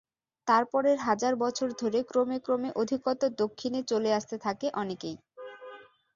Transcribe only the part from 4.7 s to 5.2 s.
অনেকেই।